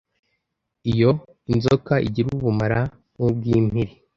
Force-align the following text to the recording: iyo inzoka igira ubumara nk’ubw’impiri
iyo 0.91 1.11
inzoka 1.53 1.93
igira 2.07 2.27
ubumara 2.35 2.79
nk’ubw’impiri 3.13 3.93